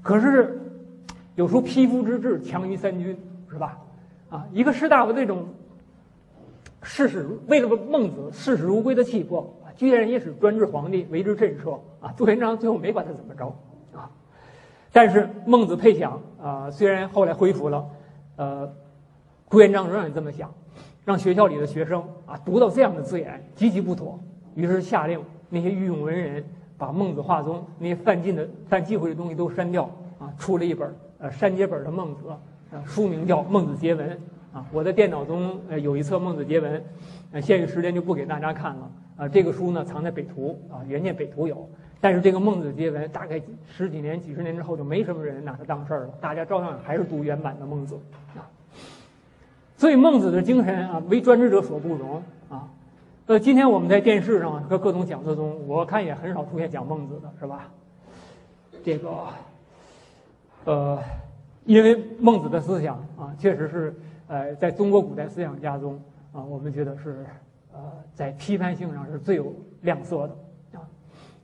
[0.03, 0.59] 可是，
[1.35, 3.17] 有时候匹夫之志强于三军，
[3.51, 3.79] 是吧？
[4.31, 5.47] 啊，一个士大夫这种
[6.83, 12.15] 视死为了孟子视死如归的气魄，居然也使专制皇帝为之震慑啊！
[12.17, 13.47] 朱元璋最后没把他怎么着
[13.93, 14.11] 啊？
[14.93, 17.87] 但是孟子配享啊，虽然后来恢复了，
[18.37, 18.73] 呃，
[19.49, 20.53] 朱元璋仍然这么想，
[21.05, 24.19] 让学校里的学生啊读到这样的字眼极其不妥，
[24.55, 26.45] 于是下令那些御用文人。
[26.81, 29.85] 把孟子画中那些犯禁的、犯忌讳的东西都删掉
[30.19, 32.23] 啊，出了一本呃删节本的孟子，
[32.73, 34.09] 啊，书名叫《孟子节文》
[34.57, 34.65] 啊。
[34.73, 36.81] 我的电脑中呃有一册《孟子节文》，
[37.33, 39.29] 呃，限于时间就不给大家看了啊。
[39.29, 41.69] 这个书呢藏在北图啊，原件北图有，
[42.01, 43.39] 但是这个《孟子节文》大概
[43.69, 47.95] 十几年、几十年之后就没什么人拿它当事儿了，大家照样还是读原版的孟子
[48.35, 48.49] 啊。
[49.77, 52.67] 所以孟子的精神啊，为专制者所不容啊。
[53.31, 57.71] 呃，今天我们在电视上和各种讲座中，我看也很少出现讲孟子的，是吧？
[58.83, 59.09] 这个，
[60.65, 60.99] 呃，
[61.65, 63.95] 因为孟子的思想啊，确实是
[64.27, 65.95] 呃，在中国古代思想家中
[66.33, 67.25] 啊，我们觉得是
[67.73, 67.81] 呃，
[68.17, 70.37] 在批判性上是最有亮色的
[70.81, 70.83] 啊。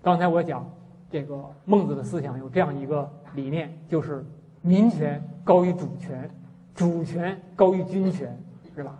[0.03, 0.69] 刚才我讲
[1.09, 4.25] 这个孟子的思想有这样一个理念，就是
[4.61, 6.29] 民权高于主权，
[6.75, 8.37] 主权高于君权，
[8.75, 8.99] 是吧？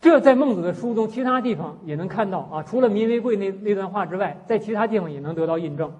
[0.00, 2.62] 这在孟子的书中，其他地方也能看到啊。
[2.62, 5.92] 除了“民为贵”那那段话之外，在其他地方也能得到印证。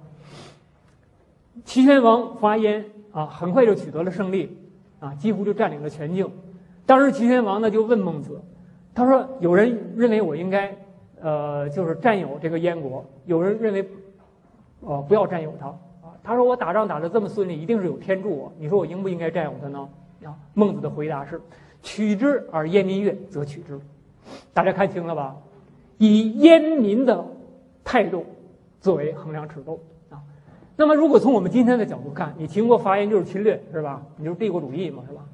[1.67, 4.57] 齐宣王伐燕啊，很快就取得了胜利，
[5.01, 6.31] 啊，几乎就占领了全境。
[6.87, 8.41] 当时齐宣王呢就问孟子，
[8.95, 10.75] 他说：“有人认为我应该，
[11.21, 13.87] 呃，就是占有这个燕国；有人认为，
[14.81, 15.67] 呃，不要占有它。”
[16.01, 18.51] 啊，他说：“我打仗打得这么顺利，一定是有天助我。
[18.59, 19.87] 你说我应不应该占有它呢？”
[20.25, 21.39] 啊，孟子的回答是。
[21.83, 23.79] 取之而燕民悦，则取之。
[24.53, 25.37] 大家看清了吧？
[25.99, 27.25] 以燕民的
[27.85, 28.25] 态度
[28.81, 30.23] 作为衡量尺度啊。
[30.77, 34.03] 那么，如果从我们今天的角度看，你秦国发言就是侵略，是吧？
[34.16, 35.27] 你就是帝国主义嘛，是吧？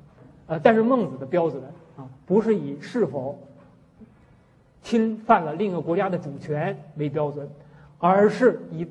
[0.46, 1.62] 呃，但是孟子的标准
[1.96, 3.38] 啊，不是以是否
[4.82, 7.48] 侵犯了另一个国家的主权为标准，
[7.98, 8.86] 而是以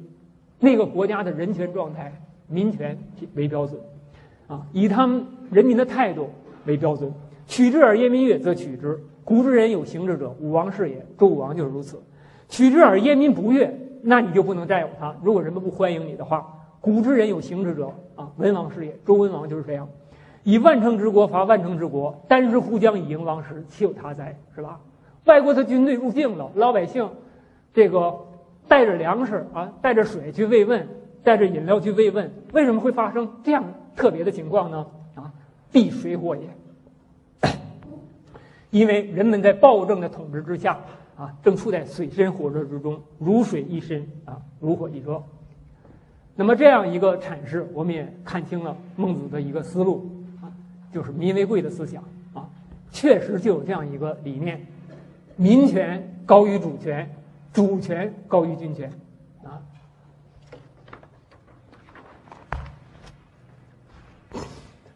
[0.59, 2.13] 那个国家的人权状态、
[2.47, 2.97] 民权
[3.33, 3.79] 为标准，
[4.47, 6.29] 啊，以他们人民的态度
[6.65, 7.13] 为标准。
[7.47, 8.99] 取之而耶民悦，则取之。
[9.23, 11.05] 古之人有行之者，武王是也。
[11.17, 12.01] 周武王就是如此。
[12.49, 15.15] 取之而耶民不悦，那你就不能占有它。
[15.23, 16.45] 如果人们不欢迎你的话，
[16.81, 18.97] 古之人有行之者啊，文王是也。
[19.05, 19.87] 周文王就是这样。
[20.43, 24.37] 以万乘之国伐万乘之国，单食乎将以迎王时，岂有他哉？
[24.55, 24.79] 是吧？
[25.25, 27.09] 外国的军队入境了，老百姓
[27.73, 28.15] 这个。
[28.67, 30.87] 带着粮食啊，带着水去慰问，
[31.23, 33.63] 带着饮料去慰问，为什么会发生这样
[33.95, 34.87] 特别的情况呢？
[35.13, 35.31] 啊，
[35.71, 36.41] 避水火也。
[38.75, 40.77] 因为人们在暴政的统治之下
[41.15, 45.23] 啊，正处在水深火热之中，如水一深啊，如火一热。
[46.35, 50.11] 那么这样一个阐释，我们也看清了孟子的一个思路
[50.41, 50.51] 啊，
[50.91, 52.49] 就是民为贵的思想啊，
[52.91, 54.67] 确实就有这样一个理念：
[55.37, 57.09] 民权高于主权。
[57.53, 58.91] 主权高于军权，
[59.45, 59.63] 啊。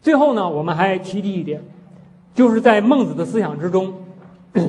[0.02, 1.62] 最后呢，我们还提及一点，
[2.34, 3.94] 就是在孟子的思想之中，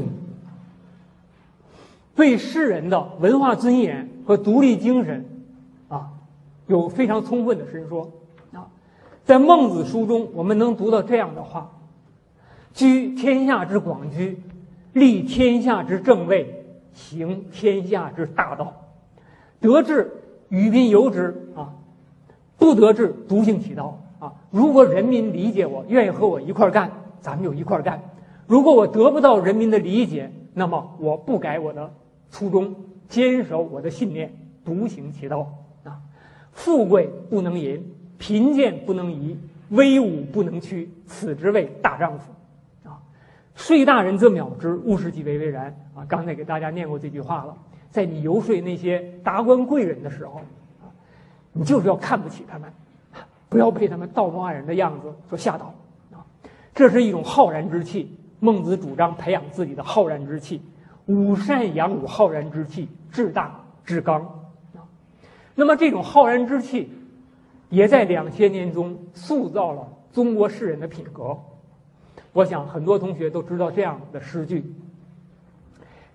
[2.16, 5.26] 对世人的文化尊严和独立精神，
[5.88, 6.10] 啊，
[6.68, 8.12] 有非常充分的伸说。
[8.54, 8.68] 啊，
[9.26, 11.72] 在孟子书中，我们能读到这样的话：
[12.74, 14.40] 居天下之广居，
[14.94, 16.58] 立天下之正位。
[16.94, 18.74] 行天下之大道，
[19.62, 20.12] 得志
[20.50, 21.72] 与民由之啊，
[22.58, 24.34] 不得志独行其道啊。
[24.52, 27.98] 如果人民理解我，愿意和我一块干，咱们就一块干；
[28.48, 31.94] 如果我得不到人民的理解，那么我不改我的
[32.30, 32.76] 初衷，
[33.08, 34.34] 坚守我的信念，
[34.66, 35.48] 独行其道
[35.84, 36.02] 啊。
[36.52, 37.82] 富贵不能淫，
[38.18, 39.38] 贫贱不能移，
[39.70, 42.32] 威武不能屈，此之谓大丈夫
[42.90, 43.00] 啊。
[43.56, 46.04] 税大人则藐之，勿视其为为然啊！
[46.08, 47.56] 刚才给大家念过这句话了。
[47.92, 50.40] 在你游说那些达官贵人的时候，
[50.82, 50.88] 啊，
[51.54, 52.72] 你就是要看不起他们，
[53.50, 55.74] 不要被他们道貌岸然的样子所吓倒！
[56.74, 58.18] 这是一种浩然之气。
[58.44, 60.60] 孟子主张培养自己的浩然之气，
[61.06, 64.28] 五善养五浩然之气，志大志刚。
[65.54, 66.92] 那么这种浩然之气，
[67.70, 71.38] 也在两千年中塑造了中国士人的品格。
[72.34, 74.74] 我想很多同学都知道这样的诗句：“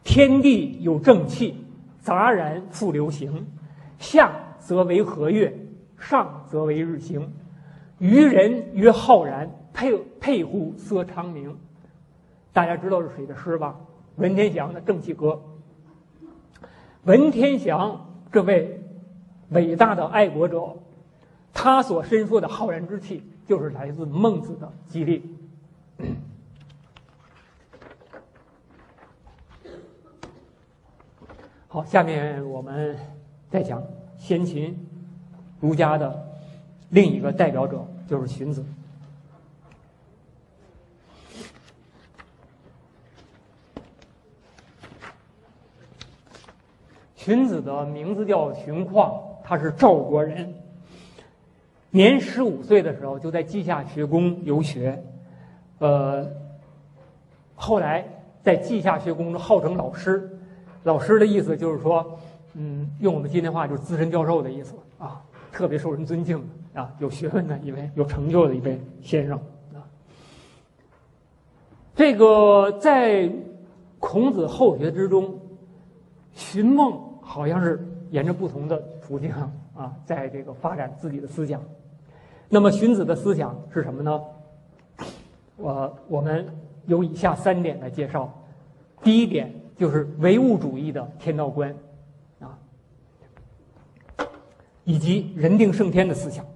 [0.02, 1.64] 天地有正气，
[2.00, 3.30] 杂然复流行；
[4.00, 5.56] 下则为和月，
[5.96, 7.32] 上则为日星。
[7.98, 11.54] 愚人曰浩然，佩佩乎色昌明。”
[12.52, 13.76] 大家知道是谁的诗吧？
[14.16, 15.38] 文天祥的《正气歌》。
[17.04, 18.80] 文天祥这位
[19.50, 20.74] 伟大的爱国者，
[21.52, 25.22] 他所伸说的浩然之气，就是来自孟子的激励。
[31.68, 32.96] 好，下面我们
[33.50, 33.82] 再讲
[34.16, 34.74] 先秦
[35.60, 36.26] 儒家的
[36.88, 38.64] 另一个代表者，就是荀子。
[47.26, 50.54] 荀子的名字叫荀况，他是赵国人。
[51.90, 55.02] 年十五岁的时候，就在稷下学宫游学。
[55.80, 56.24] 呃，
[57.56, 58.06] 后来
[58.44, 60.38] 在稷下学宫中号称老师，
[60.84, 62.16] 老师的意思就是说，
[62.54, 66.40] 嗯，用我们今天话就是资深教授的意思啊，特别受人尊敬
[66.74, 69.36] 啊，有学问的一位，有成就的一位先生
[69.74, 69.82] 啊。
[71.96, 73.28] 这个在
[73.98, 75.40] 孔子后学之中，
[76.32, 79.32] 荀孟好像是沿着不同的途径
[79.74, 81.60] 啊，在这个发展自己的思想。
[82.48, 84.22] 那么荀子的思想是什么呢？
[85.56, 86.46] 我我们
[86.86, 88.32] 有以下三点来介绍。
[89.02, 91.74] 第一点就是唯物主义的天道观，
[92.38, 92.56] 啊，
[94.84, 96.46] 以及人定胜天的思想。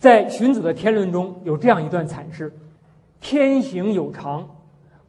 [0.00, 2.52] 在荀子的《天论》中有这样一段阐释：
[3.20, 4.48] 天行有常，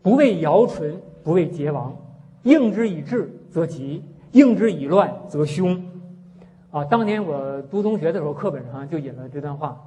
[0.04, 1.98] 不为尧存，不为桀亡。
[2.44, 5.84] 应之以治则吉，应之以乱则凶。
[6.72, 9.80] 啊，当年我读中学的时候，课本上就引了这段话。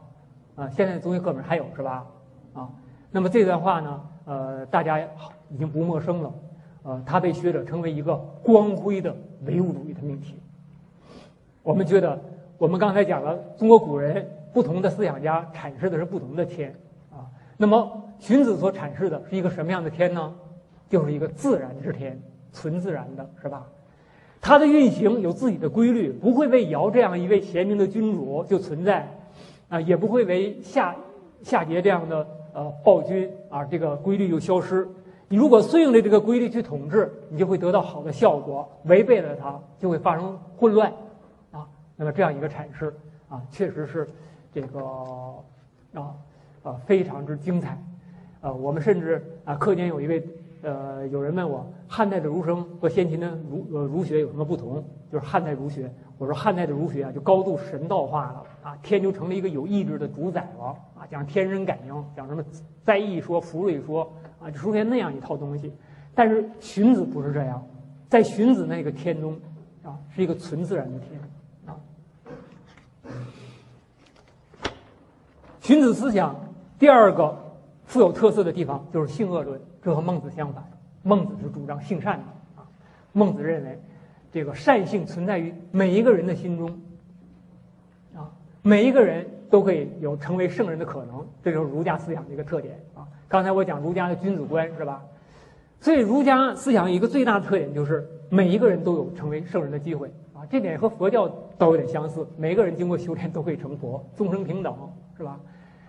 [0.57, 2.07] 啊，现在中学课本还有是吧？
[2.53, 2.69] 啊。
[3.11, 4.99] 那么这段话呢，呃，大家
[5.49, 6.35] 已经不陌生了，
[6.83, 9.15] 呃，它被学者称为一个光辉的
[9.47, 10.35] 唯物主义的命题。
[11.63, 12.21] 我们觉得，
[12.59, 16.75] 我们刚才讲了，中国古人不同的思想家阐释的是不同的天，
[17.11, 17.25] 啊，
[17.57, 20.35] 那么荀子所阐释的是一个什么样的天呢？
[20.91, 22.21] 就是一个自然之天，
[22.53, 23.65] 纯自然的，是吧？
[24.45, 29.09] 它的运行有自己的规律，不会为尧这样一位贤明的君主就存在，
[29.71, 30.95] 啊，也不会为夏
[31.43, 32.27] 夏桀这样的。
[32.53, 34.87] 呃，暴君啊，这个规律就消失。
[35.27, 40.93] 你如果顺应着这个规律去统治，你就会得到好的效果；违背了它，就会发生混乱，
[41.51, 41.67] 啊，
[41.97, 42.95] 那么这样一个阐释
[43.29, 44.09] 啊，确实是
[44.53, 44.79] 这个
[45.95, 46.15] 啊
[46.63, 47.77] 啊非常之精彩。
[48.41, 50.25] 啊，我们甚至啊课间有一位
[50.65, 54.83] 呃有人问我，汉代的儒生和先秦的儒呃儒学有什么不同？
[55.13, 62.43] 就是汉代儒学，我说汉代的儒学啊就高度神道化了啊，天就成了一个有意志的主宰了啊，讲天人感应，讲什么
[62.83, 64.11] 灾异说、福瑞说
[64.41, 65.73] 啊，就出现那样一套东西。
[66.15, 67.65] 但是荀子不是这样，
[68.09, 69.39] 在荀子那个天中，
[69.83, 71.21] 啊，是一个纯自然的天，
[71.67, 71.77] 啊。
[75.61, 76.35] 荀子思想
[76.79, 77.37] 第二个
[77.85, 80.65] 富有特色的地方就是性恶论，这和孟子相反。
[81.03, 82.25] 孟子是主张性善的，
[82.63, 82.67] 啊，
[83.13, 83.79] 孟子认为
[84.33, 86.71] 这个善性存在于每一个人的心中，
[88.17, 88.33] 啊，
[88.63, 93.07] 每一个人都可以有成为圣人的可能，这就是儒家思想的一个特点，啊。
[93.29, 95.05] 刚才我讲儒家的君子观是吧？
[95.81, 101.29] 所以儒家思想一个最大的特点就是每一个人都有成为圣人的机会啊，这点和佛教
[101.59, 102.27] 都有点相似。
[102.39, 104.75] 每个人经过修炼都可以成佛，众生平等，
[105.19, 105.39] 是吧？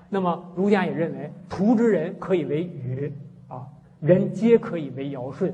[0.09, 3.13] 那么儒家也认为，徒之人可以为禹，
[3.99, 5.49] 人皆可以为尧舜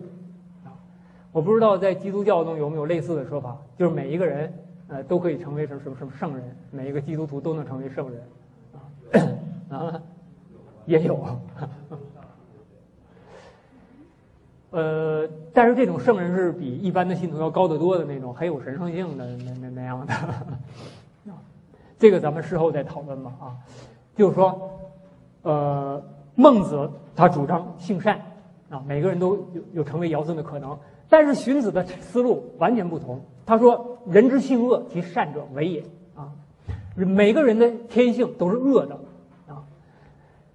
[0.65, 0.73] 啊。
[1.31, 4.53] 我不知道在基督教中有没有类似的说法，就是每一个人
[4.87, 8.23] 呃都可以成为什么什么什么圣人，每一个基督徒都能成为圣人
[9.69, 10.01] 啊啊，
[10.85, 11.19] 也有。
[14.71, 20.13] 呃，但是这种圣人是比一般的信徒要高得多的那种，很有神圣性的那那那样的。
[21.99, 23.55] 这个咱们事后再讨论吧啊。
[24.15, 24.79] 就是说，
[25.41, 26.01] 呃，
[26.35, 28.19] 孟子他主张性善
[28.71, 30.75] 啊，每个人都有有成为尧舜的可能。
[31.09, 35.83] 但是荀子的思路完全不同，他说：“人之性恶，其善者为也
[36.15, 36.31] 啊。”
[36.95, 38.95] 每个人的天性都是恶的
[39.47, 39.63] 啊。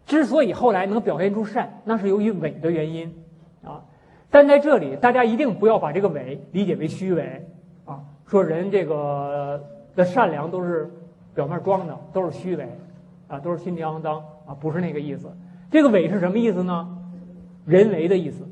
[0.06, 3.14] 之所以后来能表现出善，那是由于伪的原因
[3.62, 3.84] 啊。
[4.30, 7.46] 但在这里，大家一定不要把这个伪理解为虚伪
[7.84, 9.62] 啊，说人这个
[9.94, 10.90] 的善良都是
[11.34, 12.66] 表面装的，都是虚伪
[13.28, 15.30] 啊，都是心地肮脏啊，不是那个意思。
[15.70, 16.95] 这个伪是什么意思呢？
[17.66, 18.44] 人为的意思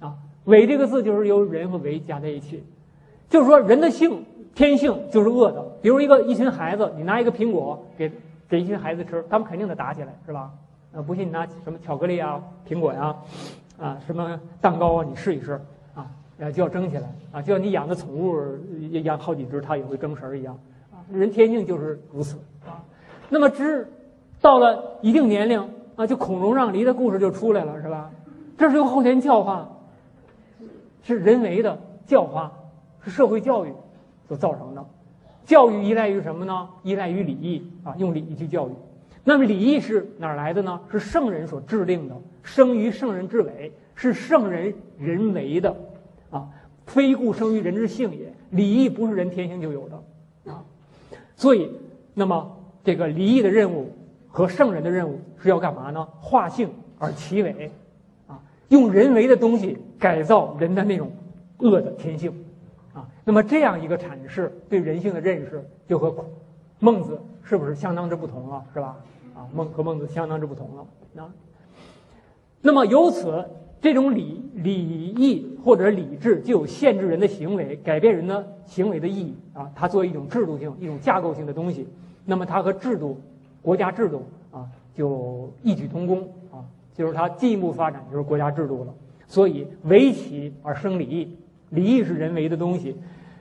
[0.00, 0.16] 啊。
[0.44, 2.64] 为这个字就是由人和为加在一起，
[3.30, 5.64] 就是说人的性天性就是恶的。
[5.80, 8.10] 比如一个一群孩子，你拿一个苹果给
[8.48, 10.50] 给一群孩子吃，他们肯定得打起来，是吧？
[10.94, 13.14] 啊，不信你拿什么巧克力啊、苹果呀。
[13.80, 15.06] 啊，什么蛋糕啊？
[15.08, 15.60] 你试一试
[15.94, 16.06] 啊，
[16.52, 18.38] 就要争起来啊，就像你养的宠物
[19.02, 20.56] 养好几只，它也会争食一样
[20.92, 21.02] 啊。
[21.10, 22.84] 人天性就是如此啊。
[23.28, 23.90] 那么，之
[24.40, 28.10] 到了一定年龄啊，就孔融让梨的故事就出来了，是吧？
[28.56, 29.68] 这是由后天教化，
[31.02, 32.52] 是人为的教化，
[33.00, 33.72] 是社会教育
[34.28, 34.84] 所造成的。
[35.44, 36.68] 教育依赖于什么呢？
[36.82, 38.72] 依赖于礼义啊，用礼义去教育。
[39.24, 40.80] 那么礼义是哪儿来的呢？
[40.90, 45.76] 是圣人所制定的，生于圣人之为，是圣人人为的，
[46.30, 46.48] 啊，
[46.86, 48.32] 非故生于人之性也。
[48.50, 50.62] 礼义不是人天性就有的，啊，
[51.36, 51.70] 所以，
[52.14, 53.92] 那么这个礼义的任务
[54.28, 56.04] 和圣人的任务是要干嘛呢？
[56.20, 57.70] 化性而其为，
[58.72, 61.12] 用人为的东西改造人的那种
[61.58, 62.32] 恶的天性，
[62.94, 66.24] 啊，那么这样一个阐释对人性的认识，就和
[66.80, 68.96] 孟子是不是相当之不同了，是吧？
[69.34, 71.30] 啊孟和孟子相当之不同了啊。
[72.62, 73.44] 那么由此，
[73.78, 79.70] 这种礼礼义或者礼制就有限制人的行为、改变人的行为的意义啊。
[79.74, 81.86] 它作为一种制度性、一种架构性的东西，
[82.24, 83.20] 那么它和制度、
[83.60, 86.26] 国家制度啊就异曲同工。
[86.94, 88.94] 就是它进一步发展就是国家制度了。
[89.26, 91.36] 所以为齐而生礼义，
[91.70, 92.96] 礼义是人为的东西，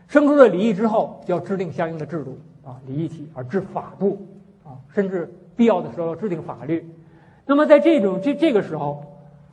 [0.07, 2.79] 生出了礼义之后，就要制定相应的制度啊。
[2.87, 4.27] 礼义起而制法度
[4.63, 5.29] 啊，甚至。
[5.53, 6.83] 必要的时候要制定法律，
[7.45, 9.03] 那么在这种这这个时候，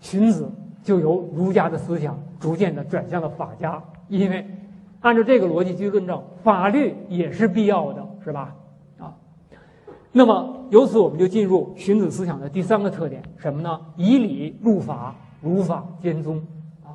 [0.01, 0.49] 荀子
[0.83, 4.47] 就由儒家的思想逐渐的转向了法家，因为
[5.01, 8.55] 按照这个逻辑去论证，法律也是必要的，是吧？
[10.19, 13.81] 那么由此我们就进入荀子思想的第三个特点，什么呢？
[13.95, 16.45] 以礼入法，儒法兼宗。
[16.85, 16.91] 啊，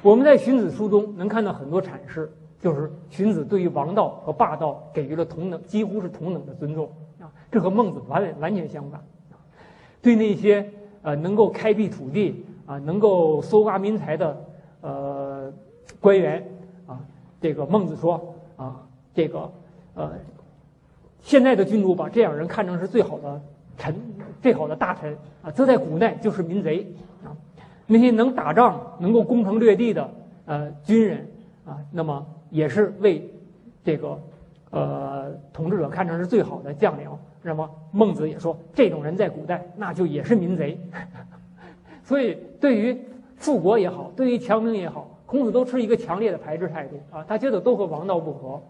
[0.00, 6.88] 我们在荀子书中能看到很多阐释，就是荀子对于王道和霸道给予了同等，几乎是同等的尊重。
[7.18, 9.02] 啊这和孟子完完全相反，
[10.00, 10.64] 对那些
[11.02, 14.44] 呃能够开辟土地啊，能够搜刮民财的
[14.82, 15.52] 呃
[15.98, 16.48] 官员
[16.86, 17.00] 啊，
[17.40, 19.50] 这个孟子说啊，这个
[19.94, 20.12] 呃
[21.28, 23.38] 现在的君主把这样人看成是最好的
[23.76, 23.94] 臣、
[24.40, 26.86] 最好的大臣啊，这在古代就是民贼
[27.22, 27.36] 啊。
[27.86, 30.10] 那些能打仗、能够攻城略地的
[30.46, 31.28] 呃军人
[31.66, 33.30] 啊，那么也是为
[33.84, 34.18] 这个
[34.70, 37.06] 呃统治者看成是最好的将领。
[37.42, 40.80] 那么孟子也说，这种人在古代那就也是民贼。
[42.02, 42.98] 所以，对于
[43.36, 47.22] 富国也好，对于强兵也好，孔子都持一个强烈的排斥态度啊。
[47.28, 48.62] 他觉得都和王道不合，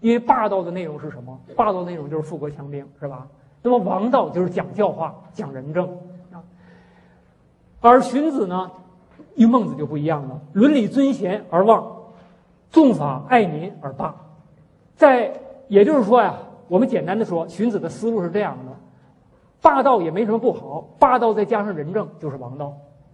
[0.00, 1.38] 因为霸道的内容是什么？
[1.56, 3.26] 霸道的内容就是富国强兵，是吧？
[3.62, 5.86] 那么王道就是讲教化、讲仁政
[6.32, 6.42] 啊。
[7.80, 8.70] 而荀子呢，
[9.34, 11.86] 与孟子就不一样了，伦理尊贤而忘，
[12.70, 14.14] 重法爱民而霸。
[14.94, 15.32] 在
[15.68, 16.36] 也就是说呀，
[16.68, 18.72] 我们简单的说，荀子的思路是这样的：
[19.60, 22.72] 霸道也没什么不好，霸道再加上仁政就是王道。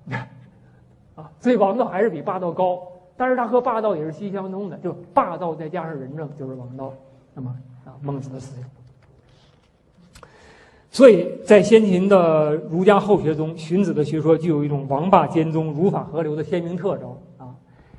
[1.16, 2.82] 啊，所以王道还是比霸道高，
[3.16, 6.92] 但是它和霸道也是息息相通的，就霸道再加上仁政就是王道。
[7.34, 7.54] 那么
[7.84, 8.70] 啊，孟子的思想。
[10.90, 17.54] 所以在先秦的儒家后学中，荀子的学说具有一种王霸兼宗、儒法合流的鲜明特征啊。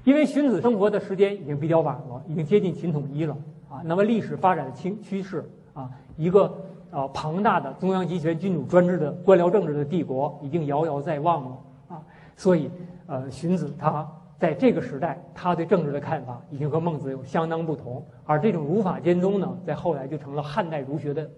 [0.06, 3.36] 因为荀子生活的时间已经比较晚了，已经接近秦统一了
[3.70, 3.82] 啊。
[3.84, 5.44] 那么历史发展的趋趋势
[5.74, 6.44] 啊，一个
[6.90, 11.58] 啊庞大的中央集权、君主专制的官僚政治的帝国已经遥遥在望了
[11.90, 12.02] 啊。
[12.38, 12.70] 所以
[13.08, 14.08] 呃，荀子他
[14.38, 18.06] 在这个时代，他对政治的看法已经和孟子有相当不同。
[18.26, 21.30] 而这种儒法兼宗呢，在后来就成了汉代儒学的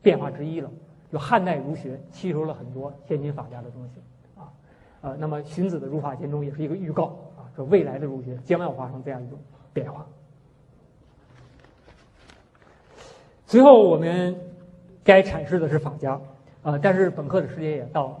[0.00, 0.70] 变化之一了。
[1.12, 4.00] 就汉代儒学吸收了很多先秦法家的东西，
[4.40, 4.50] 啊，
[5.02, 9.38] 呃，那么荀子的儒法兼宗也是一个预告啊，说未来的儒学将要发生这样一种
[9.72, 10.04] 变化。
[13.46, 14.36] 随后我们
[15.04, 16.20] 该阐释的是法家，
[16.62, 18.16] 啊，但是本课的时间也到了，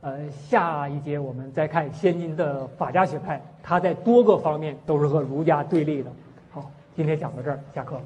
[0.00, 6.10] 呃，下一节我们再看先进的法家学派，它在多个方面都是和儒家对立的。
[6.52, 8.00] 好，今天讲到这儿，下课。